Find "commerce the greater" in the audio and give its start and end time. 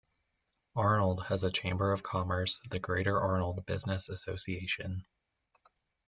2.01-3.19